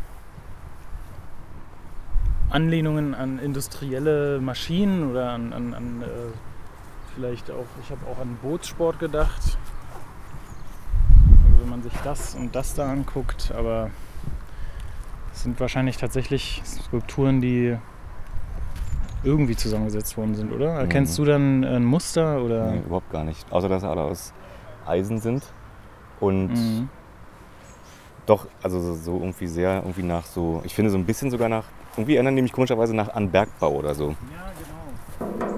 [2.50, 6.06] Anlehnungen an industrielle Maschinen oder an, an, an äh,
[7.16, 9.58] vielleicht auch, ich habe auch an Bootssport gedacht.
[11.63, 13.89] Wenn man sich das und das da anguckt, aber
[15.32, 17.78] es sind wahrscheinlich tatsächlich Skulpturen, die
[19.23, 20.71] irgendwie zusammengesetzt worden sind, oder?
[20.71, 22.73] Erkennst du dann ein Muster oder?
[22.73, 23.49] Nee, überhaupt gar nicht.
[23.49, 24.34] Außer, dass sie alle aus
[24.86, 25.45] Eisen sind.
[26.19, 26.89] Und Mhm.
[28.26, 31.47] doch, also so, so irgendwie sehr, irgendwie nach so, ich finde so ein bisschen sogar
[31.47, 34.10] nach, irgendwie erinnern die mich komischerweise nach an Bergbau oder so.
[34.10, 34.15] Ja,
[34.60, 35.54] genau.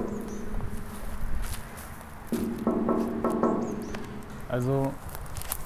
[4.49, 4.93] Also,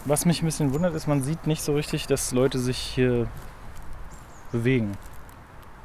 [0.10, 3.28] was mich ein bisschen wundert, ist, man sieht nicht so richtig, dass Leute sich hier
[4.52, 4.92] bewegen.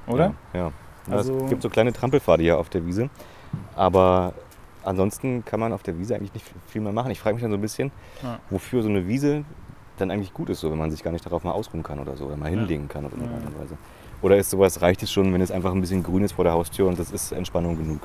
[0.07, 0.35] Oder?
[0.53, 0.61] Ja.
[1.09, 1.15] ja.
[1.15, 3.11] Also- es gibt so kleine Trampelpfade hier auf der Wiese.
[3.77, 4.35] Aber
[4.83, 7.11] ansonsten kann man auf der Wiese eigentlich nicht viel mehr machen.
[7.11, 7.91] Ich frage mich dann so ein bisschen,
[8.23, 8.39] Ja.
[8.51, 9.45] wofür so eine Wiese
[9.99, 12.17] dann eigentlich gut ist, so, wenn man sich gar nicht darauf mal ausruhen kann oder
[12.17, 13.17] so, oder mal hinlegen kann oder
[13.69, 13.77] so.
[14.23, 16.55] Oder ist sowas, reicht es schon, wenn es einfach ein bisschen grün ist vor der
[16.55, 18.01] Haustür und das ist Entspannung genug?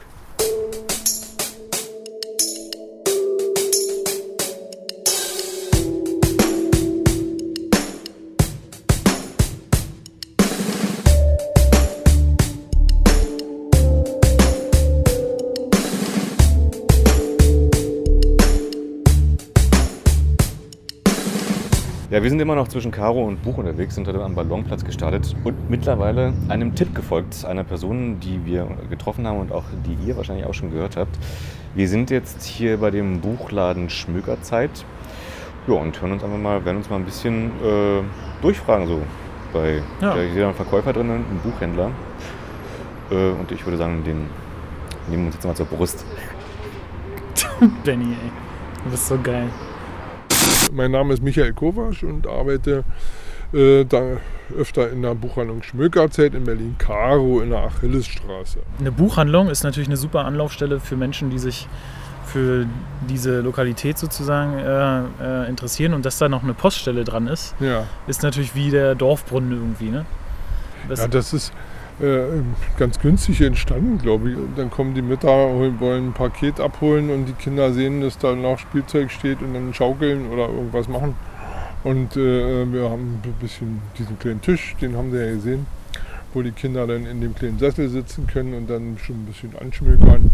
[22.19, 25.34] Ja, wir sind immer noch zwischen Karo und Buch unterwegs, sind heute am Ballonplatz gestartet
[25.45, 30.17] und mittlerweile einem Tipp gefolgt, einer Person, die wir getroffen haben und auch die ihr
[30.17, 31.17] wahrscheinlich auch schon gehört habt.
[31.75, 34.84] Wir sind jetzt hier bei dem Buchladen Schmökerzeit.
[35.65, 38.01] Ja, und hören uns einfach mal, werden uns mal ein bisschen äh,
[38.41, 38.99] durchfragen so.
[39.53, 40.13] Bei, Ja.
[40.15, 41.89] da ist ja ein Verkäufer drin, ein Buchhändler.
[43.12, 44.25] Äh, und ich würde sagen, den
[45.10, 46.03] nehmen wir uns jetzt mal zur Brust.
[47.86, 48.32] Benny, ey.
[48.84, 49.47] Du bist so geil.
[50.71, 52.84] Mein Name ist Michael Kovac und arbeite
[53.53, 54.17] äh, da
[54.58, 58.60] öfter in der Buchhandlung Schmökerzeit in Berlin-Karo in der Achillesstraße.
[58.79, 61.67] Eine Buchhandlung ist natürlich eine super Anlaufstelle für Menschen, die sich
[62.25, 62.67] für
[63.10, 67.86] diese Lokalität sozusagen äh, äh, interessieren und dass da noch eine Poststelle dran ist, Ja,
[68.08, 69.89] ist natürlich wie der Dorfbrunnen irgendwie.
[69.89, 70.05] Ne?
[70.88, 71.51] Das, ja das ist
[72.01, 72.41] äh,
[72.77, 74.38] ganz günstig entstanden, glaube ich.
[74.55, 75.27] Dann kommen die Mütter,
[75.79, 79.73] wollen ein Paket abholen und die Kinder sehen, dass da noch Spielzeug steht und dann
[79.73, 81.15] schaukeln oder irgendwas machen.
[81.83, 85.65] Und äh, wir haben ein bisschen diesen kleinen Tisch, den haben sie ja gesehen,
[86.33, 89.51] wo die Kinder dann in dem kleinen Sessel sitzen können und dann schon ein bisschen
[89.59, 90.29] anschmökern.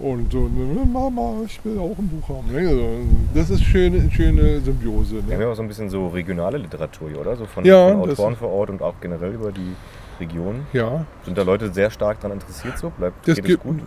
[0.00, 2.52] Und so, ne, Mama, ich will auch ein Buch haben.
[2.52, 2.68] Ne?
[2.68, 2.88] Also,
[3.34, 5.14] das ist schöne, schöne Symbiose.
[5.14, 5.44] Wir haben Ne?
[5.44, 7.36] ja auch so ein bisschen so regionale Literatur hier, oder?
[7.36, 9.74] So von, Ja, von Autoren vor Ort und auch generell über die
[10.20, 10.66] Region.
[10.72, 12.90] Ja, Sind da Leute sehr stark daran interessiert so?
[12.90, 13.78] Bleibt Das geht gut?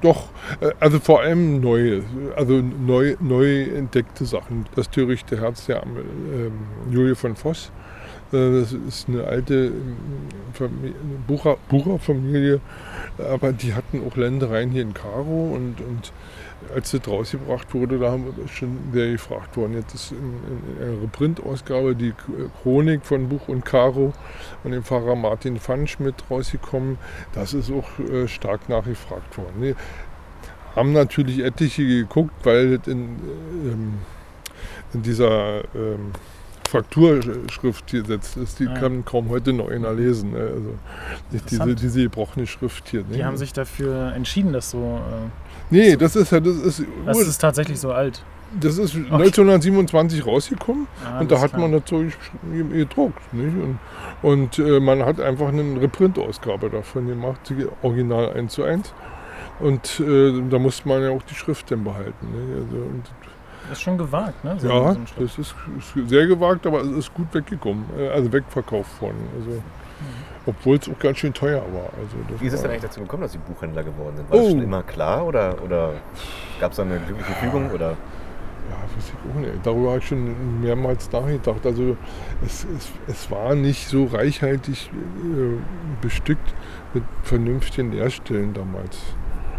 [0.00, 0.28] doch,
[0.60, 2.02] äh, also vor allem neue,
[2.36, 4.66] also neu, neu entdeckte Sachen.
[4.74, 6.52] Das törichte Herz der ähm,
[6.90, 7.70] Julie von Voss.
[8.32, 9.72] Äh, Das ist eine alte
[11.26, 12.60] Bucher, Bucherfamilie,
[13.18, 16.12] aber die hatten auch Ländereien hier in Karo und, und
[16.74, 19.74] als das rausgebracht wurde, da haben wir schon sehr gefragt worden.
[19.74, 22.12] Jetzt ist in, in einer Reprintausgabe die
[22.62, 24.12] Chronik von Buch und Karo
[24.62, 26.98] von dem Pfarrer Martin Fansch mit rausgekommen.
[27.32, 29.54] Das ist auch äh, stark nachgefragt worden.
[29.58, 29.74] Nee,
[30.76, 33.18] haben natürlich etliche geguckt, weil das in,
[33.64, 33.94] ähm,
[34.94, 36.12] in dieser ähm,
[36.68, 38.60] Frakturschrift hier setzt ist.
[38.60, 38.80] Die Ah, ja.
[38.80, 40.32] kann kaum heute noch einer lesen.
[40.32, 40.38] Ne?
[40.38, 40.78] Also
[41.32, 43.02] diese, diese gebrochene Schrift hier.
[43.02, 43.24] die ne?
[43.24, 44.78] haben sich dafür entschieden, das so.
[44.78, 45.28] Äh,
[45.70, 48.22] Nee, das ist ja, das ist, das ist tatsächlich so alt.
[48.60, 51.68] das ist 1927 rausgekommen Ah, und da hat klar.
[51.68, 53.32] man gesch- gedruckt.
[53.32, 53.54] Nicht?
[53.56, 53.78] Und,
[54.22, 57.40] und äh, man hat einfach eine Reprintausgabe davon gemacht,
[57.82, 58.92] original 1 zu 1.
[59.60, 62.26] Und äh, da musste man ja auch die Schrift dann behalten.
[62.54, 63.02] Also, und,
[63.68, 64.56] Das ist schon gewagt, ne?
[64.58, 69.00] So ja, das ist, ist sehr gewagt, aber es ist gut weggekommen, äh, also wegverkauft
[69.02, 69.18] worden.
[69.38, 69.62] Also,
[70.46, 71.90] obwohl es auch ganz schön teuer war.
[72.00, 74.30] Also, das Wie ist es denn eigentlich dazu gekommen, dass Sie Buchhändler geworden sind?
[74.30, 74.50] War das Oh.
[74.50, 75.92] schon immer klar oder, oder
[76.60, 77.70] gab es da eine glückliche Fügung?
[77.70, 77.90] Oder?
[78.70, 79.66] Ja, weiß ich auch nicht.
[79.66, 81.64] Darüber habe ich schon mehrmals nachgedacht.
[81.66, 81.96] Also
[82.44, 85.58] es, es, es war nicht so reichhaltig äh,
[86.00, 86.54] bestückt
[86.94, 88.98] mit vernünftigen Lehrstellen damals.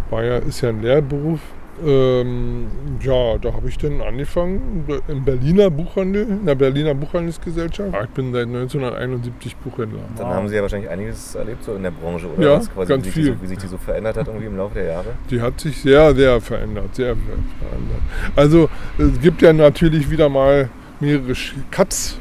[0.10, 1.40] War ja, ist ja ein Lehrberuf.
[1.86, 2.68] Ähm,
[3.02, 7.90] ja, da habe ich dann angefangen im Berliner Buchhandel, in der Berliner Buchhandelsgesellschaft.
[8.04, 10.00] Ich bin seit 1971 Buchhändler.
[10.18, 10.34] Dann Wow.
[10.36, 12.44] haben Sie ja wahrscheinlich einiges erlebt so in der Branche, oder?
[12.44, 13.34] Ja, Was quasi, ganz wie sich die viel.
[13.36, 15.06] So, wie sich die so verändert hat irgendwie im Laufe der Jahre.
[15.30, 16.96] Die hat sich sehr, sehr verändert.
[16.96, 18.02] Sehr verändert.
[18.36, 21.34] Also es gibt ja natürlich wieder mal mehrere
[21.72, 22.20] Cuts.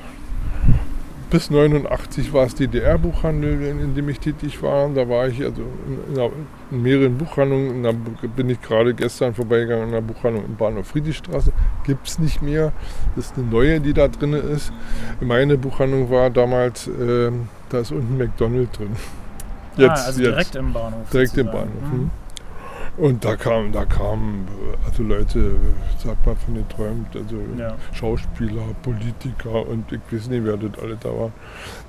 [1.31, 4.89] Bis 89 war es DDR-Buchhandel, in, dem ich tätig war.
[4.89, 6.31] Da war ich also in, in,
[6.73, 7.85] in mehreren Buchhandlungen.
[7.85, 11.53] Da bin ich gerade gestern vorbeigegangen in einer Buchhandlung in Bahnhof Friedrichstraße.
[11.85, 12.73] Gibt es nicht mehr.
[13.15, 14.73] Das ist eine neue, die da drin ist.
[15.21, 18.97] Meine Buchhandlung war damals, ähm, da ist unten McDonald's drin.
[19.79, 21.11] ah, also direkt im Bahnhof.
[21.11, 21.71] Direkt im sozusagen.
[21.71, 21.93] Bahnhof.
[21.93, 22.11] Mhm.
[22.97, 24.47] Und da kamen, da kamen
[24.87, 25.53] also Leute,
[25.99, 27.77] sag mal von den träumt, also Ja.
[27.93, 31.31] Schauspieler, Politiker und ich weiß nicht, wer das alle da war.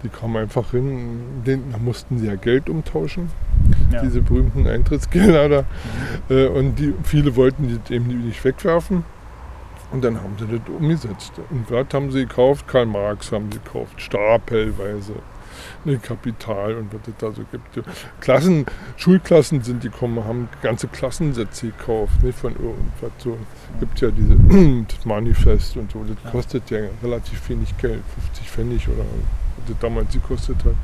[0.03, 3.29] Die kamen einfach hin, da mussten sie ja Geld umtauschen,
[3.91, 4.01] Ja.
[4.01, 5.63] diese berühmten Eintrittsgelder da.
[6.29, 9.03] Äh, Und die, viele wollten die eben nicht wegwerfen.
[9.91, 11.33] Und dann haben sie das umgesetzt.
[11.49, 12.65] Und was haben sie gekauft?
[12.67, 15.13] Karl Marx haben sie gekauft, stapelweise.
[15.83, 17.87] Ne, Kapital und was es da so gibt.
[18.19, 18.65] Klassen,
[18.97, 23.35] Schulklassen sind die gekommen, haben ganze Klassensätze gekauft, nicht von irgendwas so.
[23.79, 24.35] gibt ja diese
[24.87, 26.29] das Manifest und so, das Ja.
[26.29, 30.75] kostet ja relativ wenig Geld, 50 Pfennig oder was das damals gekostet hat.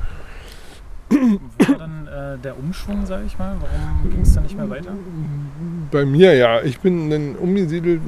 [1.10, 3.56] War dann äh, der Umschwung, sage ich mal?
[3.60, 4.92] Warum ging es dann nicht mehr weiter?
[5.92, 6.62] Bei mir ja.
[6.64, 8.02] Ich bin dann umgesiedelt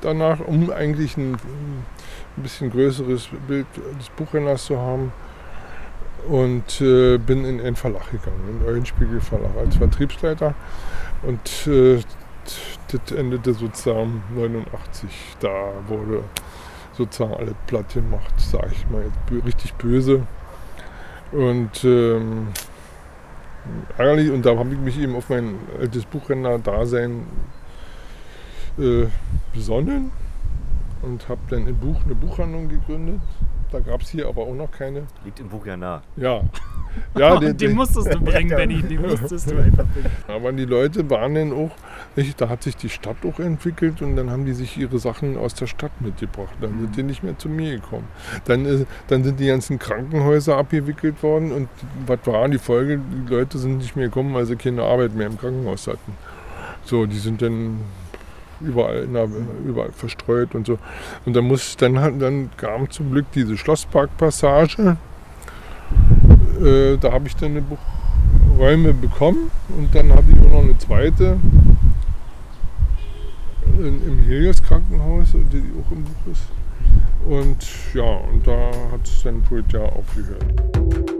[0.00, 3.66] danach, um eigentlich ein, ein bisschen größeres Bild
[3.98, 5.12] des Buchhändlers zu haben.
[6.28, 10.54] Und äh, bin in einen Verlag gegangen, in den Eulenspiegel Verlag als Vertriebsleiter.
[11.22, 12.00] Und äh,
[12.88, 15.36] das endete sozusagen 89.
[15.40, 16.24] Da wurde
[16.92, 20.26] sozusagen alles platt gemacht, sage ich mal jetzt richtig böse.
[21.32, 22.48] Und ähm,
[23.98, 24.30] ärgerlich.
[24.30, 27.26] Und da habe ich mich eben auf mein altes Buchhändler-Dasein
[28.78, 29.06] äh,
[29.52, 30.12] besonnen
[31.02, 33.20] und habe dann in Buch eine Buchhandlung gegründet.
[33.76, 35.02] Da gab es hier aber auch noch keine.
[35.22, 36.02] Liegt im Buch ja nah.
[36.16, 36.40] Ja,
[37.14, 38.80] ja den der, musstest du bringen, Benny.
[38.80, 40.10] Den musstest du einfach bringen.
[40.28, 41.72] aber die Leute waren dann auch,
[42.14, 45.36] nicht, da hat sich die Stadt auch entwickelt und dann haben die sich ihre Sachen
[45.36, 46.54] aus der Stadt mitgebracht.
[46.62, 48.08] Dann sind die nicht mehr zu mir gekommen.
[48.46, 51.68] Dann, äh, dann sind die ganzen Krankenhäuser abgewickelt worden und
[52.06, 52.98] was war die Folge?
[52.98, 56.16] Die Leute sind nicht mehr gekommen, weil sie keine Arbeit mehr im Krankenhaus hatten.
[56.82, 57.80] So, die sind dann
[58.60, 59.28] überall, der,
[59.66, 60.78] überall verstreut und so.
[61.24, 64.96] Und dann, muss, dann, dann kam zum Glück diese Schlossparkpassage.
[66.64, 70.78] Äh, da habe ich dann eine Buchräume bekommen und dann hatte ich auch noch eine
[70.78, 71.38] zweite
[73.78, 76.48] in, im Helios Krankenhaus, die auch im Buch ist.
[77.26, 79.42] Und ja, und da hat es dann
[79.72, 81.15] ja aufgehört.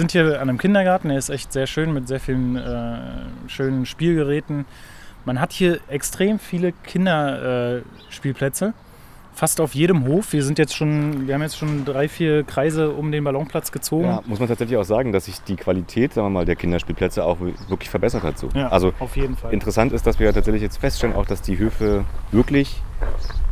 [0.00, 2.96] Sind hier an einem Kindergarten, er ist echt sehr schön mit sehr vielen äh,
[3.48, 4.64] schönen Spielgeräten.
[5.26, 8.72] Man hat hier extrem viele Kinderspielplätze, äh,
[9.34, 10.32] fast auf jedem Hof.
[10.32, 14.04] Wir sind jetzt schon, wir haben jetzt schon drei, vier Kreise um den Ballonplatz gezogen.
[14.04, 17.22] Ja, muss man tatsächlich auch sagen, dass sich die Qualität, sagen wir mal, der Kinderspielplätze
[17.22, 18.38] auch wirklich verbessert hat.
[18.38, 18.48] So.
[18.54, 19.52] Ja, also auf jeden Fall.
[19.52, 22.80] interessant ist, dass wir tatsächlich jetzt feststellen, auch dass die Höfe wirklich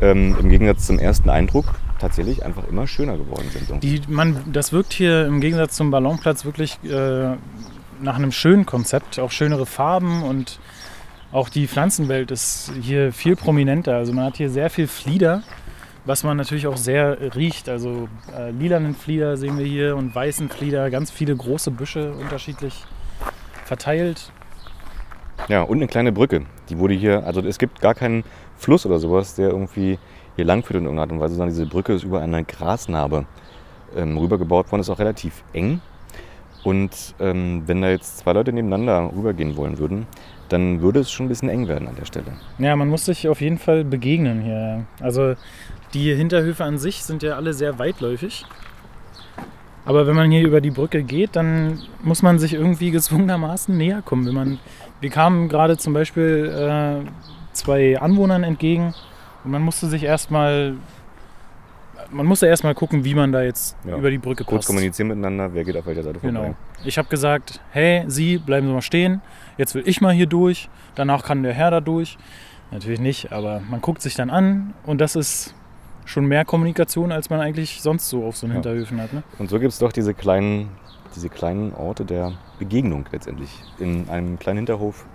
[0.00, 1.66] ähm, im Gegensatz zum ersten Eindruck
[1.98, 3.82] tatsächlich einfach immer schöner geworden sind.
[3.82, 7.36] Die, man, das wirkt hier im Gegensatz zum Ballonplatz wirklich äh,
[8.00, 10.60] nach einem schönen Konzept, auch schönere Farben und
[11.30, 13.96] auch die Pflanzenwelt ist hier viel prominenter.
[13.96, 15.42] Also man hat hier sehr viel Flieder,
[16.06, 17.68] was man natürlich auch sehr riecht.
[17.68, 22.84] Also äh, lilanen Flieder sehen wir hier und weißen Flieder, ganz viele große Büsche unterschiedlich
[23.64, 24.32] verteilt.
[25.48, 26.46] Ja, und eine kleine Brücke.
[26.68, 28.24] Die wurde hier, also es gibt gar keinen
[28.56, 29.98] Fluss oder sowas, der irgendwie
[30.38, 33.26] hier langführt in irgendeiner Art und Weise, sondern diese Brücke ist über eine Grasnarbe
[33.96, 35.80] ähm, rübergebaut worden, ist auch relativ eng.
[36.62, 40.06] Und ähm, wenn da jetzt zwei Leute nebeneinander rübergehen wollen würden,
[40.48, 42.26] dann würde es schon ein bisschen eng werden an der Stelle.
[42.58, 44.86] Ja, man muss sich auf jeden Fall begegnen hier.
[45.00, 45.34] Also
[45.92, 48.44] die Hinterhöfe an sich sind ja alle sehr weitläufig.
[49.84, 54.02] Aber wenn man hier über die Brücke geht, dann muss man sich irgendwie gezwungenermaßen näher
[54.02, 54.24] kommen.
[54.24, 54.58] Wenn man,
[55.00, 57.10] wir kamen gerade zum Beispiel äh,
[57.54, 58.94] zwei Anwohnern entgegen
[59.44, 60.74] und man musste sich erstmal,
[62.10, 63.96] man musste erstmal gucken, wie man da jetzt Ja.
[63.96, 64.66] über die Brücke Kurz passt.
[64.68, 66.38] kommunizieren miteinander, wer geht auf welcher Seite vorbei.
[66.40, 66.54] Genau.
[66.84, 69.20] Ich habe gesagt, hey, Sie bleiben Sie mal stehen.
[69.56, 70.68] Jetzt will ich mal hier durch.
[70.94, 72.16] Danach kann der Herr da durch.
[72.70, 75.54] Natürlich nicht, aber man guckt sich dann an und das ist
[76.04, 78.62] schon mehr Kommunikation, als man eigentlich sonst so auf so einen Ja.
[78.62, 79.12] Hinterhöfen hat.
[79.12, 79.22] Ne?
[79.38, 80.70] Und so gibt es doch diese kleinen,
[81.14, 83.50] diese kleinen Orte der Begegnung letztendlich.
[83.78, 85.06] In einem kleinen Hinterhof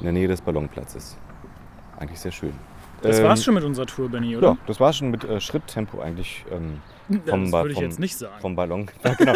[0.00, 1.16] in der Nähe des Ballonplatzes.
[1.98, 2.52] Eigentlich sehr schön.
[3.02, 4.48] Das Ähm, war's schon mit unserer Tour, Benny, oder?
[4.48, 6.80] Ja, das war schon mit äh, Schritttempo eigentlich ähm,
[7.26, 8.40] vom das würde ich vom- jetzt nicht sagen.
[8.40, 8.90] vom Ballon.
[9.04, 9.34] Ja, genau.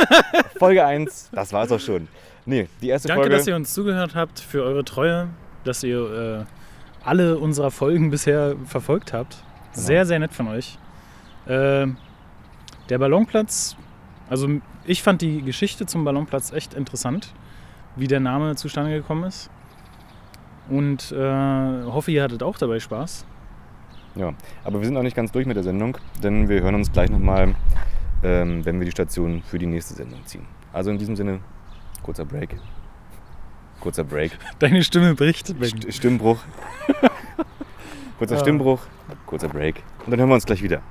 [0.59, 2.09] Folge 1, das war es auch schon.
[2.45, 3.37] Nee, die erste Danke, Folge.
[3.37, 5.29] dass ihr uns zugehört habt, für eure Treue,
[5.65, 6.45] dass ihr
[7.05, 9.37] äh, alle unserer Folgen bisher verfolgt habt.
[9.75, 9.87] Genau.
[9.87, 10.77] Sehr, sehr nett von euch.
[11.47, 11.87] Äh,
[12.89, 13.77] der Ballonplatz,
[14.29, 14.49] also
[14.85, 17.33] ich fand die Geschichte zum Ballonplatz echt interessant,
[17.95, 19.51] wie der Name zustande gekommen ist.
[20.69, 23.25] Und äh, hoffe, ihr hattet auch dabei Spaß.
[24.15, 26.93] Ja, aber wir sind noch nicht ganz durch mit der Sendung, denn wir hören uns
[26.93, 27.55] gleich nochmal,
[28.23, 30.47] ähm, wenn wir die Station für die nächste Sendung ziehen.
[30.73, 31.41] Also in diesem Sinne,
[32.03, 32.57] kurzer Break.
[33.81, 34.33] Kurzer Break.
[34.59, 35.49] Deine Stimme bricht.
[35.49, 36.39] St Stimmbruch.
[38.19, 38.41] kurzer Ah.
[38.41, 38.81] Stimmbruch,
[39.27, 39.83] kurzer Break.
[40.05, 40.83] Und dann hören wir uns gleich wieder.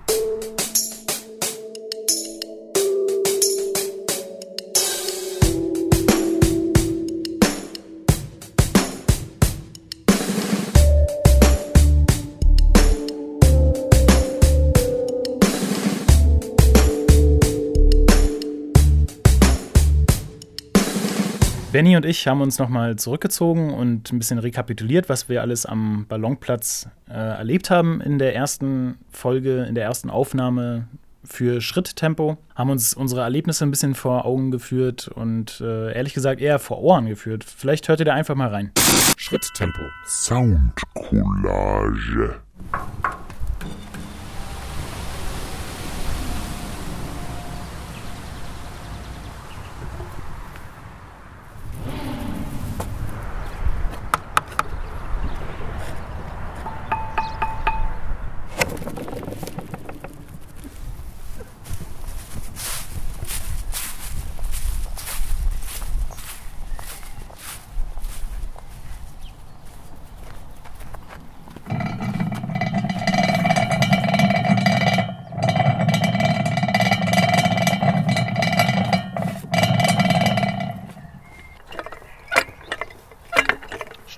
[21.82, 26.06] Benny und ich haben uns nochmal zurückgezogen und ein bisschen rekapituliert, was wir alles am
[26.08, 30.88] Ballonplatz äh, erlebt haben in der ersten Folge, in der ersten Aufnahme
[31.24, 32.38] für Schritttempo.
[32.54, 36.84] Haben uns unsere Erlebnisse ein bisschen vor Augen geführt und äh, ehrlich gesagt eher vor
[36.84, 37.44] Ohren geführt.
[37.44, 38.70] Vielleicht hört ihr da einfach mal rein.
[39.18, 39.82] Schritttempo.
[40.06, 40.82] Soundcollage.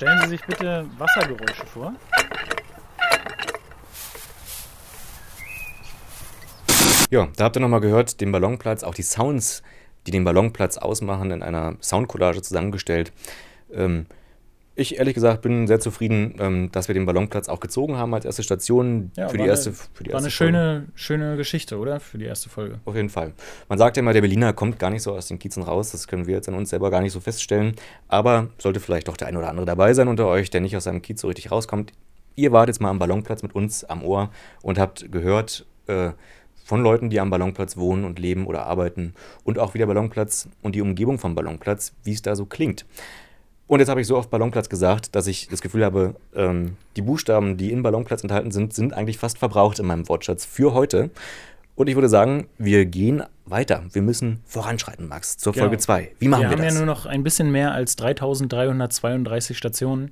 [0.03, 1.93] Stellen Sie sich bitte Wassergeräusche vor.
[7.13, 9.61] Ja, da habt ihr nochmal gehört, den Ballonplatz, auch die Sounds,
[10.07, 13.11] die den Ballonplatz ausmachen, in einer Soundcollage zusammengestellt.
[13.71, 14.07] Ähm,
[14.75, 18.25] ich ehrlich gesagt bin sehr zufrieden, ähm, dass wir den Ballonplatz auch gezogen haben als
[18.25, 20.57] erste Station Ja, für, war die erste, eine- für die War erste eine Folge.
[20.57, 21.99] schöne, schöne Geschichte, oder?
[21.99, 22.79] Für die erste Folge.
[22.83, 23.33] Auf jeden Fall.
[23.69, 25.91] Man sagt ja immer, der Berliner kommt gar nicht so aus den Kiezen raus.
[25.91, 27.75] Das können wir jetzt an uns selber gar nicht so feststellen.
[28.07, 30.85] Aber sollte vielleicht doch der ein oder andere dabei sein unter euch, der nicht aus
[30.85, 31.91] seinem Kiez so richtig rauskommt.
[32.35, 34.31] ihr wart jetzt mal am Ballonplatz mit uns am Ohr
[34.63, 36.13] und habt gehört äh,
[36.63, 40.47] von Leuten, die am Ballonplatz wohnen und leben oder arbeiten und auch wie der Ballonplatz
[40.61, 42.85] und die Umgebung vom Ballonplatz, wie es da so klingt.
[43.67, 47.01] Und jetzt habe ich so oft Ballonplatz gesagt, dass ich das Gefühl habe, ähm, die
[47.01, 51.09] Buchstaben, die in Ballonplatz enthalten sind, sind eigentlich fast verbraucht in meinem Wortschatz für heute.
[51.75, 53.83] Und ich würde sagen, wir gehen weiter.
[53.91, 55.65] Wir müssen voranschreiten, Max, zur Genau.
[55.65, 56.11] Folge 2.
[56.19, 56.73] Wie machen wir, wir haben das?
[56.73, 60.11] ja nur noch ein bisschen mehr als 3332 Stationen.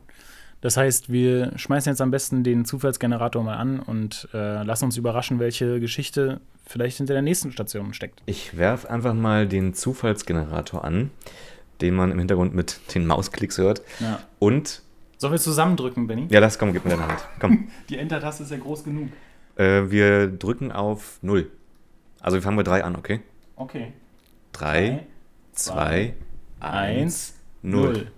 [0.62, 4.97] Das heißt, wir schmeißen jetzt am besten den Zufallsgenerator mal an und äh, lassen uns
[4.97, 8.21] überraschen, welche Geschichte vielleicht hinter der nächsten Station steckt.
[8.28, 11.10] Ich werfe einfach mal den Zufallsgenerator an,
[11.82, 13.82] den man im Hintergrund mit den Mausklicks hört.
[14.00, 14.19] Ja.
[14.38, 14.84] Und,
[15.17, 16.28] Sollen wir zusammendrücken, Benny?
[16.30, 17.28] ja, das, komm, gib mir deine Hand.
[17.39, 17.67] Komm.
[17.89, 19.10] Die Enter-Taste ist ja groß genug.
[19.56, 21.50] äh, wir drücken auf 0.
[22.19, 23.21] Also wir fangen bei 3 an, okay?
[23.56, 23.93] Okay.
[24.54, 25.06] 3,
[25.54, 26.13] 2, 1,
[26.60, 28.12] Eins, 0.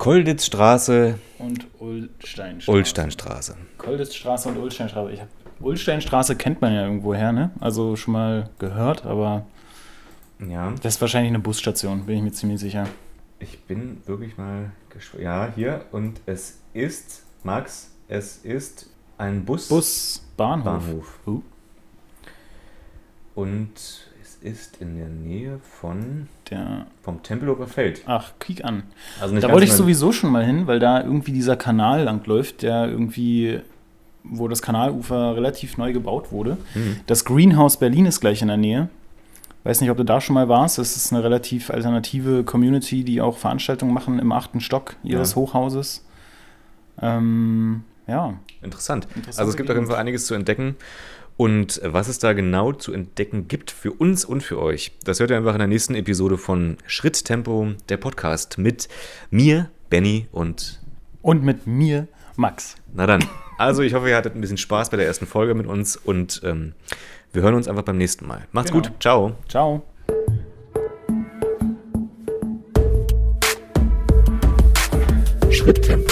[0.00, 2.70] Kolditzstraße, Und Ulsteinstraße.
[2.74, 3.56] Ulsteinstraße.
[3.76, 5.12] Kolditzstraße und Ulsteinstraße.
[5.12, 5.28] Ich hab,
[5.60, 7.50] Ulsteinstraße kennt man ja irgendwo her, ne?
[7.60, 9.44] Also schon mal gehört, aber
[10.48, 12.86] Ja, das ist wahrscheinlich eine Busstation, bin ich mir ziemlich sicher.
[13.40, 15.22] ich bin wirklich mal gespannt.
[15.22, 15.84] Ja, hier.
[15.92, 19.68] Und es ist, Max, es ist ein Bus.
[19.68, 20.64] Bus, Bahnhof.
[20.64, 21.18] Bahnhof.
[21.26, 21.42] Uh,
[23.34, 23.72] Und
[24.42, 28.02] ist in der Nähe von der, vom Tempelhofer Feld.
[28.06, 28.84] ach, kiek an.
[29.20, 32.88] Also Da wollte ich sowieso schon mal hin, weil da irgendwie dieser Kanal langläuft, der
[32.88, 33.60] irgendwie,
[34.24, 36.56] wo das Kanalufer relativ neu gebaut wurde.
[36.74, 37.00] Mhm.
[37.06, 38.88] Das Greenhouse Berlin ist gleich in der Nähe.
[39.62, 40.78] Weiß nicht, ob du da schon mal warst.
[40.78, 45.36] Das ist eine relativ alternative Community, die auch Veranstaltungen machen im achten Stock ihres Ja.
[45.36, 46.02] Hochhauses.
[47.02, 49.08] Ähm, ja, Interessant.
[49.26, 49.86] Also es gibt auf jeden.
[49.86, 50.76] Fall einiges zu entdecken.
[51.40, 55.30] Und was es da genau zu entdecken gibt für uns und für euch, das hört
[55.30, 58.90] ihr einfach in der nächsten Episode von Schritttempo, der Podcast mit
[59.30, 60.82] mir, Benny und.
[61.22, 62.76] Und mit mir, Max.
[62.92, 63.24] Na dann.
[63.56, 66.42] Also, ich hoffe, ihr hattet ein bisschen Spaß bei der ersten Folge mit uns und
[66.44, 66.74] ähm,
[67.32, 68.46] wir hören uns einfach beim nächsten Mal.
[68.52, 68.82] Macht's genau.
[68.82, 69.00] gut.
[69.00, 69.32] Ciao.
[69.48, 69.82] Ciao.
[75.50, 76.09] Schritttempo.